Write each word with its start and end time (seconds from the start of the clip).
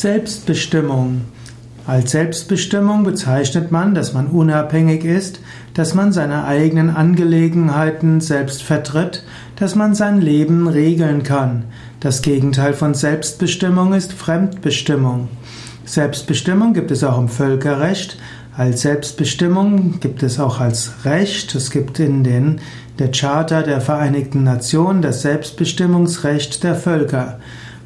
Selbstbestimmung. 0.00 1.22
Als 1.86 2.10
Selbstbestimmung 2.10 3.04
bezeichnet 3.04 3.70
man, 3.70 3.94
dass 3.94 4.12
man 4.12 4.26
unabhängig 4.26 5.04
ist, 5.04 5.38
dass 5.74 5.94
man 5.94 6.12
seine 6.12 6.44
eigenen 6.44 6.90
Angelegenheiten 6.90 8.20
selbst 8.20 8.64
vertritt, 8.64 9.24
dass 9.56 9.76
man 9.76 9.94
sein 9.94 10.20
Leben 10.20 10.66
regeln 10.66 11.22
kann. 11.22 11.64
Das 12.00 12.22
Gegenteil 12.22 12.74
von 12.74 12.94
Selbstbestimmung 12.94 13.94
ist 13.94 14.12
Fremdbestimmung. 14.12 15.28
Selbstbestimmung 15.84 16.74
gibt 16.74 16.90
es 16.90 17.04
auch 17.04 17.18
im 17.18 17.28
Völkerrecht. 17.28 18.18
Als 18.56 18.82
Selbstbestimmung 18.82 20.00
gibt 20.00 20.24
es 20.24 20.40
auch 20.40 20.58
als 20.58 21.04
Recht. 21.04 21.54
Es 21.54 21.70
gibt 21.70 22.00
in 22.00 22.24
den, 22.24 22.60
der 22.98 23.12
Charta 23.12 23.62
der 23.62 23.80
Vereinigten 23.80 24.42
Nationen 24.42 25.02
das 25.02 25.22
Selbstbestimmungsrecht 25.22 26.64
der 26.64 26.74
Völker. 26.74 27.38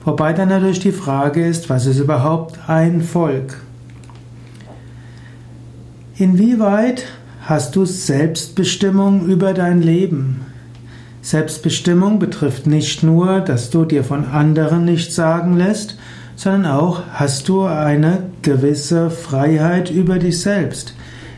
Wobei 0.09 0.33
dann 0.33 0.49
natürlich 0.49 0.81
die 0.81 0.91
Frage 0.91 1.47
ist, 1.47 1.69
was 1.69 1.85
ist 1.85 1.99
überhaupt 1.99 2.59
ein 2.67 3.03
Volk? 3.03 3.61
Inwieweit 6.17 7.05
hast 7.43 7.77
du 7.77 7.85
Selbstbestimmung 7.85 9.27
über 9.27 9.53
dein 9.53 9.83
Leben? 9.83 10.47
Selbstbestimmung 11.21 12.19
betrifft 12.19 12.67
nicht 12.67 13.03
nur, 13.03 13.41
dass 13.41 13.69
du 13.69 13.85
dir 13.85 14.03
von 14.03 14.25
anderen 14.25 14.87
nichts 14.87 15.15
sagen 15.15 15.59
lässt, 15.59 15.99
sondern 16.37 16.73
auch 16.73 17.03
hast 17.13 17.51
du 17.51 17.65
eine 17.65 18.23
gewisse 18.41 19.11
Freiheit 19.11 19.91
über 19.91 20.19
dich 20.19 20.41
selbst. 20.41 20.95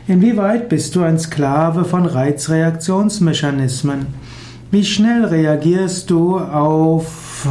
Inwieweit 0.07 0.69
bist 0.69 0.95
du 0.95 1.01
ein 1.01 1.19
Sklave 1.19 1.83
von 1.83 2.05
Reizreaktionsmechanismen? 2.05 4.05
Wie 4.71 4.85
schnell 4.85 5.25
reagierst 5.25 6.09
du 6.09 6.39
auf 6.39 7.49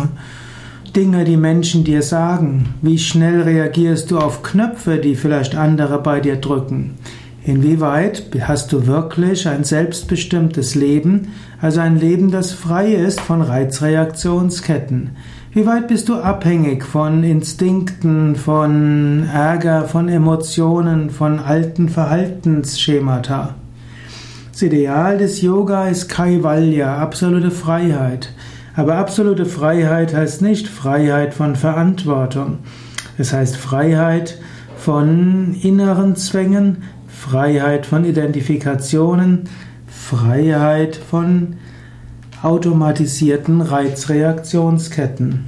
Dinge, 1.00 1.24
die 1.24 1.38
Menschen 1.38 1.82
dir 1.82 2.02
sagen? 2.02 2.74
Wie 2.82 2.98
schnell 2.98 3.41
reagierst 3.41 4.10
du 4.10 4.18
auf 4.18 4.42
Knöpfe, 4.42 4.98
die 4.98 5.14
vielleicht 5.14 5.54
andere 5.54 6.02
bei 6.02 6.20
dir 6.20 6.36
drücken? 6.36 6.98
Inwieweit 7.42 8.25
hast 8.42 8.70
du 8.70 8.86
wirklich 8.86 9.48
ein 9.48 9.64
selbstbestimmtes 9.64 10.75
Leben, 10.75 11.28
also 11.58 11.80
ein 11.80 11.98
Leben, 11.98 12.30
das 12.30 12.52
frei 12.52 12.92
ist 12.92 13.19
von 13.19 13.41
Reizreaktionsketten? 13.41 15.12
Wie 15.55 15.64
weit 15.64 15.88
bist 15.88 16.10
du 16.10 16.16
abhängig 16.16 16.84
von 16.84 17.25
Instinkten, 17.25 18.36
von 18.36 19.27
Ärger, 19.27 19.88
von 19.88 20.06
Emotionen, 20.06 21.08
von 21.08 21.38
alten 21.38 21.88
Verhaltensschemata? 21.88 23.55
Das 24.53 24.60
Ideal 24.60 25.16
des 25.16 25.41
Yoga 25.41 25.88
ist 25.88 26.10
Kaivalya, 26.10 26.98
absolute 26.98 27.50
Freiheit. 27.50 28.34
Aber 28.81 28.95
absolute 28.95 29.45
Freiheit 29.45 30.14
heißt 30.14 30.41
nicht 30.41 30.67
Freiheit 30.67 31.34
von 31.34 31.55
Verantwortung. 31.55 32.61
Es 33.19 33.31
heißt 33.34 33.59
Freiheit 33.59 34.39
von 34.75 35.53
inneren 35.53 36.17
Zwängen, 36.17 36.84
Freiheit 37.06 37.84
von 37.84 38.06
Identifikationen, 38.06 39.50
Freiheit 39.87 40.97
von 40.97 41.56
automatisierten 42.42 43.61
Reizreaktionsketten. 43.61 45.44